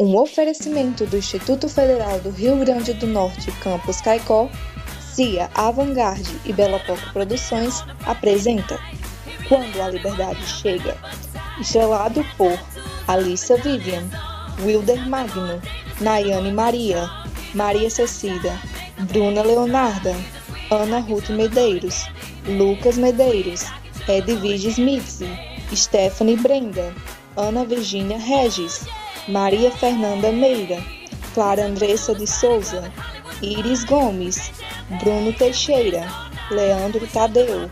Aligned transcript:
Um 0.00 0.16
oferecimento 0.16 1.04
do 1.04 1.18
Instituto 1.18 1.68
Federal 1.68 2.18
do 2.20 2.30
Rio 2.30 2.56
Grande 2.56 2.94
do 2.94 3.06
Norte, 3.06 3.52
Campus 3.60 4.00
Caicó, 4.00 4.48
CIA 4.98 5.50
Avantgarde 5.54 6.40
e 6.46 6.54
Bela 6.54 6.78
Poco 6.78 7.12
Produções 7.12 7.84
apresenta 8.06 8.80
Quando 9.46 9.78
a 9.78 9.90
Liberdade 9.90 10.42
Chega, 10.46 10.96
estrelado 11.60 12.24
por 12.38 12.58
Alissa 13.06 13.58
Vivian, 13.58 14.04
Wilder 14.64 15.06
Magno, 15.06 15.60
Nayane 16.00 16.50
Maria, 16.50 17.06
Maria 17.54 17.90
Cecida, 17.90 18.58
Bruna 19.00 19.42
Leonarda, 19.42 20.16
Ana 20.70 21.00
Ruth 21.00 21.28
Medeiros, 21.28 22.06
Lucas 22.46 22.96
Medeiros, 22.96 23.66
Edvige 24.08 24.68
Smith, 24.70 25.20
Stephanie 25.74 26.38
Brenda, 26.38 26.94
Ana 27.36 27.66
Virginia 27.66 28.16
Regis, 28.16 28.86
Maria 29.30 29.70
Fernanda 29.70 30.32
Meira, 30.32 30.82
Clara 31.32 31.64
Andressa 31.64 32.12
de 32.12 32.26
Souza, 32.26 32.92
Iris 33.40 33.84
Gomes, 33.84 34.50
Bruno 35.00 35.32
Teixeira, 35.32 36.04
Leandro 36.50 37.06
Tadeu 37.06 37.70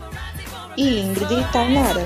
e 0.77 1.01
Ingrid 1.01 1.51
Tainara. 1.51 2.05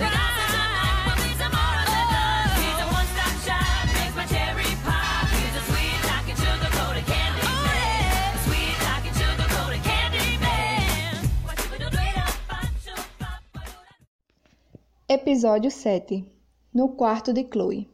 Episódio 15.08 15.70
7 15.70 16.26
No 16.74 16.90
quarto 16.90 17.32
de 17.32 17.44
Chloe 17.44 17.93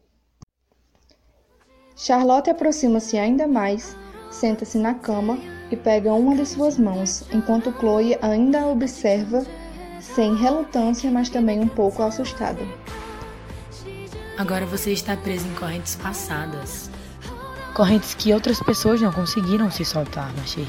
Charlotte 2.02 2.50
aproxima-se 2.50 3.18
ainda 3.18 3.46
mais, 3.46 3.94
senta-se 4.32 4.78
na 4.78 4.94
cama 4.94 5.38
e 5.70 5.76
pega 5.76 6.14
uma 6.14 6.34
de 6.34 6.46
suas 6.46 6.78
mãos, 6.78 7.26
enquanto 7.30 7.74
Chloe 7.78 8.18
ainda 8.22 8.62
a 8.62 8.68
observa, 8.68 9.46
sem 10.00 10.34
relutância, 10.38 11.12
mas 11.12 11.28
também 11.28 11.60
um 11.60 11.68
pouco 11.68 12.02
assustada. 12.02 12.62
Agora 14.38 14.66
você 14.66 14.94
está 14.94 15.18
presa 15.18 15.46
em 15.46 15.54
correntes 15.56 15.98
passadas. 15.98 16.90
Correntes 17.74 18.14
que 18.14 18.34
outras 18.34 18.64
pessoas 18.64 19.02
não 19.02 19.12
conseguiram 19.12 19.70
se 19.70 19.84
soltar, 19.84 20.34
ma 20.38 20.46
chérie. 20.46 20.68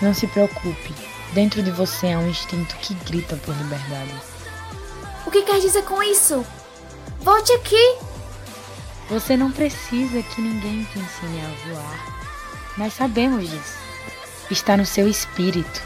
Não 0.00 0.14
se 0.14 0.26
preocupe. 0.28 0.94
Dentro 1.34 1.62
de 1.62 1.70
você 1.70 2.12
há 2.12 2.18
um 2.18 2.30
instinto 2.30 2.74
que 2.76 2.94
grita 2.94 3.36
por 3.36 3.54
liberdade. 3.54 4.14
O 5.26 5.30
que 5.30 5.42
quer 5.42 5.60
dizer 5.60 5.82
com 5.82 6.02
isso? 6.02 6.42
Volte 7.20 7.52
aqui! 7.52 8.07
Você 9.08 9.36
não 9.36 9.50
precisa 9.50 10.22
que 10.22 10.40
ninguém 10.42 10.84
te 10.84 10.98
ensine 10.98 11.40
a 11.40 11.68
voar. 11.68 12.18
Nós 12.76 12.92
sabemos 12.92 13.48
disso. 13.48 13.78
Está 14.50 14.76
no 14.76 14.84
seu 14.84 15.08
espírito. 15.08 15.82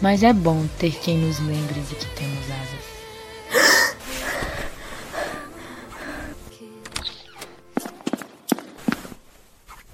Mas 0.00 0.22
é 0.22 0.32
bom 0.32 0.66
ter 0.78 0.92
quem 0.92 1.18
nos 1.18 1.38
lembre 1.40 1.80
de 1.80 1.94
que 1.94 2.06
temos 2.14 2.44
asas. 2.50 2.86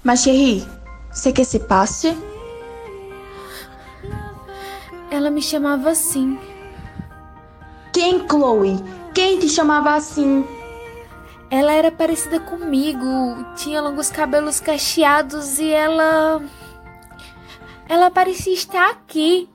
Mas, 0.03 0.21
Chérie, 0.21 0.67
você 1.11 1.31
quer 1.31 1.45
se 1.45 1.59
passe? 1.59 2.17
Ela 5.11 5.29
me 5.29 5.41
chamava 5.41 5.91
assim. 5.91 6.37
Quem, 7.93 8.27
Chloe? 8.27 8.77
Quem 9.13 9.39
te 9.39 9.47
chamava 9.47 9.95
assim? 9.95 10.45
Ela 11.53 11.73
era 11.73 11.91
parecida 11.91 12.39
comigo, 12.39 13.05
tinha 13.55 13.79
longos 13.79 14.09
cabelos 14.09 14.59
cacheados 14.59 15.59
e 15.59 15.69
ela. 15.69 16.41
Ela 17.87 18.09
parecia 18.09 18.55
estar 18.55 18.89
aqui. 18.89 19.47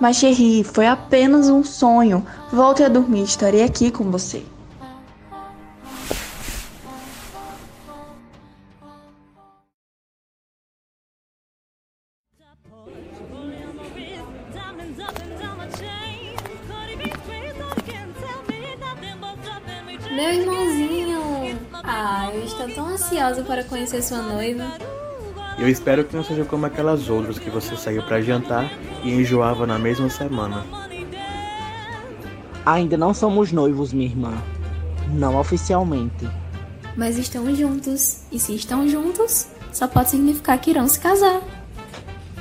Mas, 0.00 0.16
Chérie, 0.16 0.64
foi 0.64 0.86
apenas 0.86 1.50
um 1.50 1.62
sonho. 1.62 2.26
Volte 2.50 2.82
a 2.82 2.88
dormir, 2.88 3.24
estarei 3.24 3.62
aqui 3.62 3.90
com 3.90 4.10
você. 4.10 4.42
Meu 20.14 20.32
irmãozinho! 20.32 21.58
Ah, 21.72 22.30
eu 22.32 22.44
estou 22.44 22.68
tão 22.68 22.86
ansiosa 22.86 23.42
para 23.42 23.64
conhecer 23.64 24.00
sua 24.00 24.22
noiva. 24.22 24.64
Eu 25.58 25.68
espero 25.68 26.04
que 26.04 26.14
não 26.14 26.22
seja 26.22 26.44
como 26.44 26.66
aquelas 26.66 27.10
outras 27.10 27.36
que 27.36 27.50
você 27.50 27.76
saiu 27.76 28.00
para 28.04 28.22
jantar 28.22 28.70
e 29.02 29.12
enjoava 29.12 29.66
na 29.66 29.76
mesma 29.76 30.08
semana. 30.08 30.64
Ainda 32.64 32.96
não 32.96 33.12
somos 33.12 33.50
noivos, 33.50 33.92
minha 33.92 34.06
irmã. 34.06 34.32
Não 35.12 35.36
oficialmente. 35.36 36.28
Mas 36.96 37.18
estão 37.18 37.52
juntos. 37.52 38.20
E 38.30 38.38
se 38.38 38.54
estão 38.54 38.88
juntos, 38.88 39.48
só 39.72 39.88
pode 39.88 40.10
significar 40.10 40.60
que 40.60 40.70
irão 40.70 40.86
se 40.86 41.00
casar. 41.00 41.42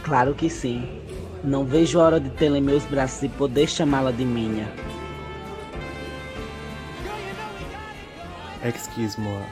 Claro 0.04 0.36
que 0.36 0.48
sim. 0.48 0.88
Não 1.44 1.66
vejo 1.66 2.00
a 2.00 2.04
hora 2.04 2.20
de 2.20 2.30
tê-la 2.30 2.60
em 2.60 2.62
meus 2.62 2.84
braços 2.86 3.24
e 3.24 3.30
poder 3.30 3.68
chamá-la 3.68 4.12
de 4.12 4.24
minha. 4.24 4.72
Excuse-moi. 8.64 9.44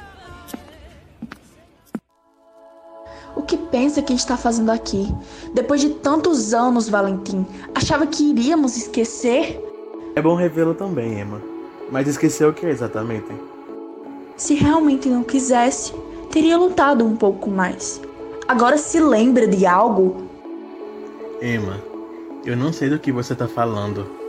O 3.36 3.42
que 3.42 3.58
pensa 3.58 4.02
que 4.02 4.14
está 4.14 4.38
fazendo 4.38 4.72
aqui? 4.72 5.08
Depois 5.54 5.82
de 5.82 5.90
tantos 5.90 6.54
anos, 6.54 6.90
Valentim, 6.90 7.46
achava 7.74 8.06
que 8.08 8.30
iríamos 8.30 8.78
esquecer? 8.78 9.62
É 10.16 10.22
bom 10.22 10.36
revê-lo 10.36 10.74
também, 10.74 11.20
Emma. 11.20 11.42
Mas 11.90 12.08
esqueceu 12.08 12.50
o 12.50 12.54
que 12.54 12.66
exatamente? 12.66 13.28
Se 14.38 14.56
realmente 14.56 15.10
não 15.10 15.24
quisesse, 15.24 15.94
teria 16.32 16.58
lutado 16.58 17.06
um 17.06 17.16
pouco 17.16 17.50
mais. 17.50 18.02
Agora 18.48 18.78
se 18.78 19.00
lembra 19.00 19.48
de 19.48 19.66
algo? 19.66 20.24
Emma, 21.42 21.82
eu 22.46 22.56
não 22.56 22.72
sei 22.72 22.90
do 22.90 23.00
que 23.00 23.12
você 23.12 23.36
tá 23.36 23.48
falando. 23.48 24.21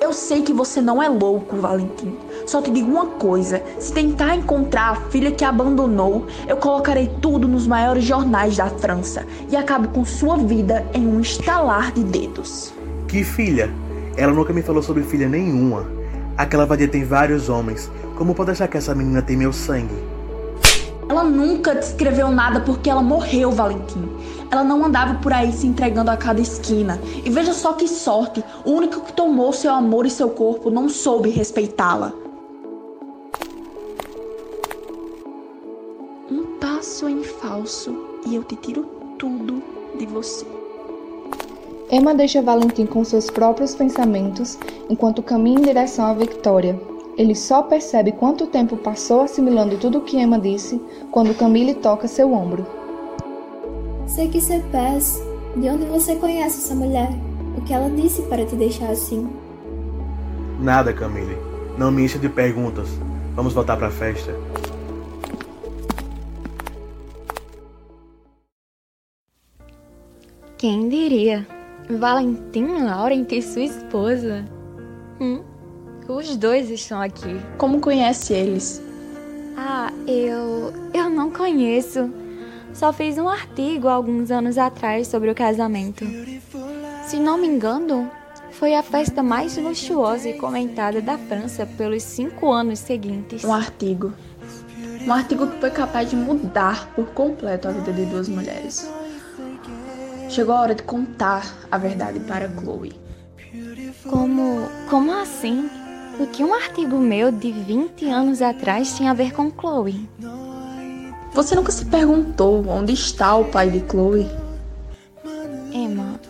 Eu 0.00 0.14
sei 0.14 0.40
que 0.40 0.52
você 0.54 0.80
não 0.80 1.02
é 1.02 1.10
louco, 1.10 1.56
Valentim. 1.56 2.16
Só 2.46 2.62
te 2.62 2.70
digo 2.70 2.90
uma 2.90 3.04
coisa: 3.04 3.62
se 3.78 3.92
tentar 3.92 4.34
encontrar 4.34 4.92
a 4.92 4.96
filha 5.10 5.30
que 5.30 5.44
abandonou, 5.44 6.26
eu 6.48 6.56
colocarei 6.56 7.10
tudo 7.20 7.46
nos 7.46 7.66
maiores 7.66 8.02
jornais 8.02 8.56
da 8.56 8.70
França 8.70 9.26
e 9.50 9.56
acabe 9.56 9.88
com 9.88 10.02
sua 10.02 10.38
vida 10.38 10.86
em 10.94 11.06
um 11.06 11.20
estalar 11.20 11.92
de 11.92 12.02
dedos. 12.02 12.72
Que 13.08 13.22
filha? 13.22 13.70
Ela 14.16 14.32
nunca 14.32 14.54
me 14.54 14.62
falou 14.62 14.82
sobre 14.82 15.02
filha 15.02 15.28
nenhuma. 15.28 15.86
Aquela 16.34 16.64
vadia 16.64 16.88
tem 16.88 17.04
vários 17.04 17.50
homens. 17.50 17.90
Como 18.16 18.34
pode 18.34 18.52
achar 18.52 18.68
que 18.68 18.78
essa 18.78 18.94
menina 18.94 19.20
tem 19.20 19.36
meu 19.36 19.52
sangue? 19.52 19.94
Ela 21.10 21.24
nunca 21.24 21.74
descreveu 21.74 22.30
nada 22.30 22.60
porque 22.60 22.88
ela 22.88 23.02
morreu, 23.02 23.50
Valentim. 23.50 24.08
Ela 24.50 24.64
não 24.64 24.84
andava 24.84 25.14
por 25.20 25.32
aí 25.32 25.52
se 25.52 25.66
entregando 25.66 26.10
a 26.10 26.16
cada 26.16 26.40
esquina. 26.40 27.00
E 27.24 27.30
veja 27.30 27.52
só 27.52 27.72
que 27.72 27.86
sorte: 27.86 28.42
o 28.64 28.72
único 28.72 29.00
que 29.00 29.12
tomou 29.12 29.52
seu 29.52 29.72
amor 29.72 30.06
e 30.06 30.10
seu 30.10 30.30
corpo 30.30 30.70
não 30.70 30.88
soube 30.88 31.30
respeitá-la. 31.30 32.12
Um 36.30 36.58
passo 36.60 37.08
em 37.08 37.22
falso 37.22 37.94
e 38.26 38.34
eu 38.34 38.42
te 38.42 38.56
tiro 38.56 38.82
tudo 39.18 39.62
de 39.96 40.06
você. 40.06 40.44
Emma 41.92 42.14
deixa 42.14 42.40
Valentim 42.40 42.86
com 42.86 43.04
seus 43.04 43.28
próprios 43.30 43.74
pensamentos 43.74 44.58
enquanto 44.88 45.22
caminha 45.22 45.58
em 45.58 45.62
direção 45.62 46.06
à 46.06 46.14
Victoria. 46.14 46.80
Ele 47.16 47.34
só 47.34 47.62
percebe 47.62 48.12
quanto 48.12 48.46
tempo 48.46 48.76
passou 48.76 49.22
assimilando 49.22 49.76
tudo 49.76 49.98
o 49.98 50.00
que 50.00 50.16
Emma 50.16 50.38
disse 50.38 50.80
quando 51.10 51.36
Camille 51.36 51.74
toca 51.74 52.08
seu 52.08 52.32
ombro. 52.32 52.79
Sei 54.10 54.28
que 54.28 54.40
você 54.40 54.58
pés. 54.72 55.22
De 55.56 55.68
onde 55.68 55.84
você 55.84 56.16
conhece 56.16 56.64
essa 56.64 56.74
mulher? 56.74 57.10
O 57.56 57.60
que 57.62 57.72
ela 57.72 57.88
disse 57.90 58.22
para 58.22 58.44
te 58.44 58.56
deixar 58.56 58.90
assim? 58.90 59.30
Nada, 60.58 60.92
Camille. 60.92 61.38
Não 61.78 61.92
me 61.92 62.04
encha 62.04 62.18
de 62.18 62.28
perguntas. 62.28 62.88
Vamos 63.36 63.52
voltar 63.52 63.76
pra 63.76 63.88
festa. 63.88 64.34
Quem 70.58 70.88
diria? 70.88 71.46
Valentim 71.88 72.66
Laurent 72.82 73.30
e 73.30 73.40
sua 73.40 73.62
esposa. 73.62 74.44
Hum, 75.20 75.42
os 76.08 76.36
dois 76.36 76.68
estão 76.68 77.00
aqui. 77.00 77.40
Como 77.56 77.80
conhece 77.80 78.32
eles? 78.32 78.82
Ah, 79.56 79.92
eu. 80.08 80.72
eu 80.92 81.08
não 81.08 81.30
conheço. 81.30 82.10
Só 82.72 82.92
fiz 82.92 83.18
um 83.18 83.28
artigo 83.28 83.88
alguns 83.88 84.30
anos 84.30 84.56
atrás 84.56 85.08
sobre 85.08 85.30
o 85.30 85.34
casamento. 85.34 86.04
Se 87.06 87.18
não 87.18 87.36
me 87.36 87.46
engano, 87.46 88.10
foi 88.52 88.74
a 88.74 88.82
festa 88.82 89.22
mais 89.22 89.56
luxuosa 89.56 90.28
e 90.28 90.34
comentada 90.34 91.00
da 91.00 91.18
França 91.18 91.66
pelos 91.66 92.02
cinco 92.02 92.50
anos 92.50 92.78
seguintes. 92.78 93.44
Um 93.44 93.52
artigo. 93.52 94.12
Um 95.06 95.12
artigo 95.12 95.46
que 95.46 95.58
foi 95.58 95.70
capaz 95.70 96.10
de 96.10 96.16
mudar 96.16 96.88
por 96.94 97.06
completo 97.08 97.68
a 97.68 97.72
vida 97.72 97.92
de 97.92 98.04
duas 98.04 98.28
mulheres. 98.28 98.90
Chegou 100.28 100.54
a 100.54 100.60
hora 100.60 100.74
de 100.74 100.82
contar 100.82 101.44
a 101.70 101.78
verdade 101.78 102.20
para 102.20 102.48
Chloe. 102.48 102.92
Como, 104.08 104.68
como 104.88 105.12
assim? 105.12 105.68
O 106.20 106.26
que 106.26 106.44
um 106.44 106.54
artigo 106.54 106.98
meu 106.98 107.32
de 107.32 107.50
20 107.50 108.08
anos 108.08 108.42
atrás 108.42 108.96
tinha 108.96 109.10
a 109.10 109.14
ver 109.14 109.32
com 109.32 109.50
Chloe? 109.50 110.08
Você 111.40 111.54
nunca 111.54 111.72
se 111.72 111.86
perguntou 111.86 112.68
onde 112.68 112.92
está 112.92 113.34
o 113.34 113.46
pai 113.46 113.70
de 113.70 113.82
Chloe? 113.88 114.30
Emma, 115.72 116.20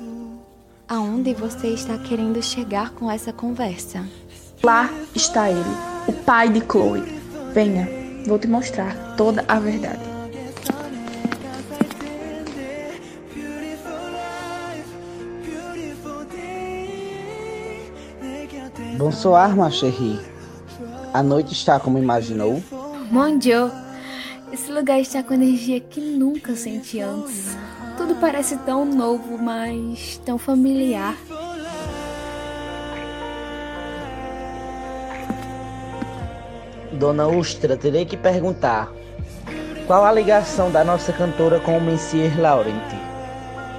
aonde 0.89 1.35
você 1.35 1.67
está 1.71 1.99
querendo 1.99 2.41
chegar 2.41 2.91
com 2.91 3.11
essa 3.11 3.33
conversa? 3.33 4.07
Lá 4.63 4.89
está 5.13 5.51
ele, 5.51 5.65
o 6.07 6.13
pai 6.13 6.49
de 6.49 6.61
Chloe. 6.61 7.03
Venha, 7.53 7.89
vou 8.25 8.39
te 8.39 8.47
mostrar 8.47 9.17
toda 9.17 9.45
a 9.49 9.59
verdade. 9.59 9.99
Bonsoir, 18.97 19.57
ma 19.57 19.73
chérie. 19.73 20.21
A 21.13 21.21
noite 21.21 21.53
está 21.53 21.81
como 21.81 21.99
imaginou? 21.99 22.63
Dieu, 23.41 23.73
esse 24.53 24.73
lugar 24.73 25.01
está 25.01 25.23
com 25.23 25.35
energia 25.35 25.81
que 25.81 26.01
nunca 26.01 26.55
senti 26.57 27.01
antes. 27.01 27.57
Tudo 27.97 28.15
parece 28.17 28.57
tão 28.59 28.85
novo, 28.85 29.39
mas 29.39 30.21
tão 30.25 30.39
familiar. 30.39 31.17
Dona 36.93 37.29
Ustra, 37.29 37.77
terei 37.77 38.05
que 38.05 38.17
perguntar. 38.17 38.93
Qual 39.87 40.05
a 40.05 40.13
ligação 40.13 40.71
da 40.71 40.85
nossa 40.85 41.13
cantora 41.13 41.61
com 41.61 41.77
o 41.77 41.81
Monsieur 41.81 42.41
Laurent? 42.41 42.75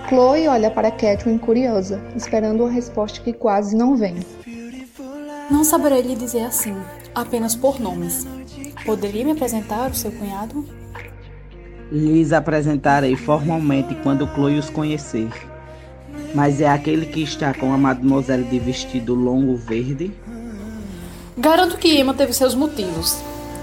Chloe 0.10 0.48
olha 0.48 0.70
para 0.70 0.92
Catherine 0.92 1.40
curiosa, 1.40 2.02
esperando 2.16 2.64
uma 2.64 2.72
resposta 2.72 3.22
que 3.22 3.32
quase 3.32 3.76
não 3.76 3.96
vem. 3.96 4.16
Não 5.50 5.64
saberei 5.64 6.02
lhe 6.02 6.16
dizer 6.16 6.44
assim, 6.44 6.76
apenas 7.14 7.56
por 7.56 7.80
nomes. 7.80 8.26
Poderia 8.86 9.24
me 9.24 9.32
apresentar 9.32 9.86
ao 9.86 9.94
seu 9.94 10.12
cunhado? 10.12 10.66
Lhes 11.92 12.32
apresentarei 12.32 13.16
formalmente 13.16 13.96
quando 13.96 14.28
Chloe 14.34 14.58
os 14.58 14.70
conhecer. 14.70 15.30
Mas 16.34 16.62
é 16.62 16.68
aquele 16.68 17.06
que 17.06 17.22
está 17.22 17.54
com 17.54 17.74
a 17.74 17.78
mademoiselle 17.78 18.44
de 18.44 18.60
vestido 18.60 19.14
longo 19.14 19.56
verde? 19.56 20.12
Garanto 21.38 21.78
que 21.78 22.00
Emma 22.00 22.14
teve 22.14 22.34
seus 22.34 22.56
motivos, 22.56 23.18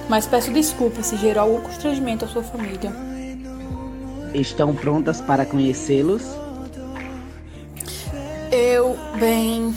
mas 0.08 0.26
peço 0.26 0.50
desculpas 0.50 1.06
se 1.06 1.16
gerou 1.16 1.44
algum 1.44 1.60
constrangimento 1.62 2.24
à 2.24 2.28
sua 2.28 2.42
família. 2.42 2.92
Estão 4.34 4.74
prontas 4.74 5.20
para 5.20 5.46
conhecê-los? 5.46 6.22
Eu, 8.50 8.96
bem. 9.18 9.74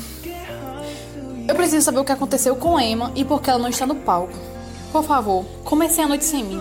Eu 1.47 1.55
preciso 1.55 1.85
saber 1.85 1.99
o 1.99 2.05
que 2.05 2.11
aconteceu 2.11 2.55
com 2.55 2.79
Emma 2.79 3.11
e 3.15 3.23
por 3.25 3.41
que 3.41 3.49
ela 3.49 3.59
não 3.59 3.69
está 3.69 3.85
no 3.85 3.95
palco. 3.95 4.50
Por 4.91 5.03
favor, 5.03 5.45
comece 5.63 6.01
a 6.01 6.07
noite 6.07 6.25
sem 6.25 6.43
mim. 6.43 6.59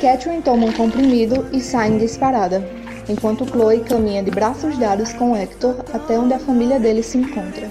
Catherine 0.00 0.40
toma 0.40 0.66
um 0.66 0.72
comprimido 0.72 1.46
e 1.52 1.60
sai 1.60 1.88
em 1.88 1.98
disparada, 1.98 2.64
enquanto 3.08 3.44
Chloe 3.44 3.80
caminha 3.80 4.22
de 4.22 4.30
braços 4.30 4.78
dados 4.78 5.12
com 5.12 5.36
Hector 5.36 5.74
até 5.92 6.16
onde 6.16 6.32
a 6.32 6.38
família 6.38 6.78
dele 6.78 7.02
se 7.02 7.18
encontra. 7.18 7.68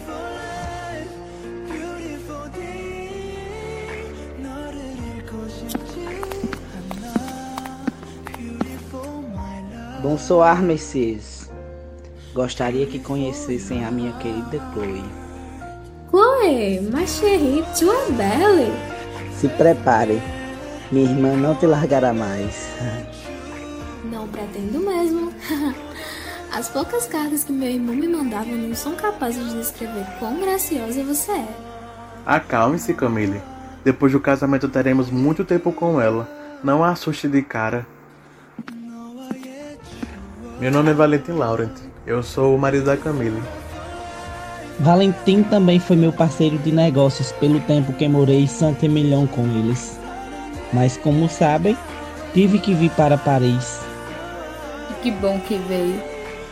Bonsoir, 10.01 10.61
Messias. 10.61 11.49
Gostaria 12.33 12.85
que 12.85 12.99
conhecessem 12.99 13.85
a 13.85 13.91
minha 13.91 14.11
querida 14.13 14.61
Chloe. 14.73 15.03
Chloe, 16.09 16.81
ma 16.91 17.05
chérie, 17.05 17.63
tu 17.77 17.89
es 17.91 18.11
belle. 18.15 18.88
Se 19.39 19.47
prepare, 19.47 20.21
minha 20.91 21.09
irmã 21.09 21.33
não 21.37 21.55
te 21.55 21.65
largará 21.65 22.11
mais. 22.11 22.69
Não 24.03 24.27
pretendo 24.27 24.79
mesmo. 24.81 25.31
As 26.53 26.67
poucas 26.67 27.05
cartas 27.05 27.45
que 27.45 27.53
meu 27.53 27.69
irmão 27.69 27.95
me 27.95 28.05
mandava 28.05 28.47
não 28.47 28.75
são 28.75 28.95
capazes 28.95 29.47
de 29.49 29.59
descrever 29.59 30.05
quão 30.19 30.41
graciosa 30.41 31.01
você 31.03 31.31
é. 31.31 31.47
Acalme-se, 32.25 32.93
Camille. 32.93 33.41
Depois 33.85 34.11
do 34.11 34.19
casamento 34.19 34.67
teremos 34.67 35.09
muito 35.09 35.45
tempo 35.45 35.71
com 35.71 36.01
ela. 36.01 36.27
Não 36.61 36.83
a 36.83 36.89
assuste 36.89 37.29
de 37.29 37.41
cara. 37.41 37.87
Meu 40.59 40.69
nome 40.69 40.91
é 40.91 40.93
Valentim 40.93 41.31
Laurent. 41.31 41.71
Eu 42.05 42.21
sou 42.21 42.53
o 42.53 42.59
marido 42.59 42.83
da 42.83 42.97
Camille. 42.97 43.41
Valentim 44.79 45.43
também 45.43 45.77
foi 45.77 45.97
meu 45.97 46.13
parceiro 46.13 46.57
de 46.59 46.71
negócios 46.71 47.33
pelo 47.33 47.59
tempo 47.61 47.91
que 47.91 48.07
morei 48.07 48.43
em 48.43 48.47
Saint-Emilion 48.47 49.27
com 49.27 49.43
eles. 49.43 49.99
Mas 50.71 50.95
como 50.95 51.27
sabem, 51.27 51.77
tive 52.33 52.59
que 52.59 52.73
vir 52.73 52.89
para 52.91 53.17
Paris. 53.17 53.81
Que 55.01 55.11
bom 55.11 55.37
que 55.41 55.57
veio. 55.57 56.01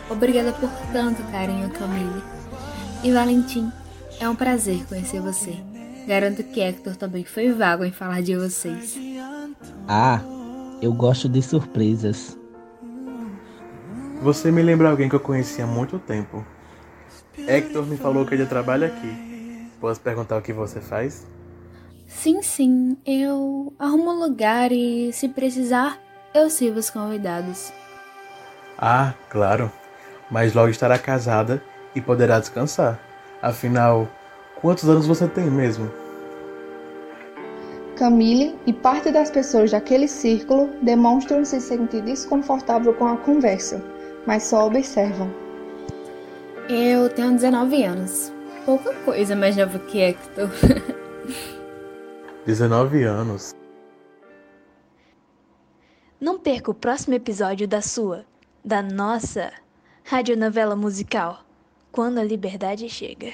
Obrigada 0.09 0.51
por 0.53 0.69
tanto 0.91 1.23
carinho, 1.31 1.69
Camille. 1.69 2.21
E 3.03 3.11
Valentim, 3.11 3.71
é 4.19 4.27
um 4.27 4.35
prazer 4.35 4.85
conhecer 4.87 5.21
você. 5.21 5.55
Garanto 6.05 6.43
que 6.43 6.59
Hector 6.59 6.95
também 6.95 7.23
foi 7.23 7.51
vago 7.51 7.83
em 7.83 7.91
falar 7.91 8.21
de 8.21 8.35
vocês. 8.35 8.97
Ah, 9.87 10.21
eu 10.81 10.91
gosto 10.91 11.29
de 11.29 11.41
surpresas. 11.41 12.37
Você 14.21 14.51
me 14.51 14.61
lembra 14.61 14.89
alguém 14.89 15.07
que 15.07 15.15
eu 15.15 15.19
conheci 15.19 15.61
há 15.61 15.67
muito 15.67 15.99
tempo. 15.99 16.45
Hector 17.45 17.85
me 17.85 17.97
falou 17.97 18.25
que 18.25 18.33
ele 18.33 18.45
trabalha 18.45 18.87
aqui. 18.87 19.69
Posso 19.79 19.99
perguntar 19.99 20.37
o 20.37 20.41
que 20.41 20.53
você 20.53 20.79
faz? 20.79 21.27
Sim, 22.07 22.41
sim, 22.41 22.97
eu 23.05 23.73
arrumo 23.77 24.11
lugar 24.11 24.71
e, 24.71 25.11
se 25.11 25.27
precisar, 25.27 25.99
eu 26.33 26.49
sirvo 26.49 26.79
os 26.79 26.89
convidados. 26.89 27.71
Ah, 28.77 29.13
claro. 29.29 29.71
Mas 30.31 30.53
logo 30.53 30.69
estará 30.69 30.97
casada 30.97 31.61
e 31.93 32.01
poderá 32.01 32.39
descansar. 32.39 32.99
Afinal, 33.41 34.07
quantos 34.61 34.89
anos 34.89 35.05
você 35.05 35.27
tem 35.27 35.51
mesmo? 35.51 35.91
Camille 37.97 38.55
e 38.65 38.73
parte 38.73 39.11
das 39.11 39.31
pessoas 39.31 39.71
daquele 39.71 40.07
círculo 40.07 40.69
demonstram 40.81 41.43
se 41.43 41.59
sentir 41.59 42.03
desconfortável 42.03 42.93
com 42.93 43.07
a 43.07 43.17
conversa, 43.17 43.83
mas 44.25 44.43
só 44.43 44.67
observam. 44.67 45.46
Eu 46.69 47.09
tenho 47.09 47.31
19 47.31 47.83
anos. 47.83 48.33
Pouca 48.65 48.93
coisa 49.05 49.37
mais 49.37 49.55
nova 49.55 49.79
que 49.79 49.99
Hector. 50.01 50.49
19 52.45 53.03
anos. 53.03 53.55
Não 56.19 56.37
perca 56.37 56.69
o 56.69 56.73
próximo 56.73 57.13
episódio 57.13 57.67
da 57.67 57.81
sua, 57.81 58.25
da 58.65 58.81
nossa 58.81 59.53
radionovela 60.03 60.75
musical, 60.75 61.45
Quando 61.89 62.17
a 62.19 62.23
Liberdade 62.23 62.89
Chega. 62.89 63.31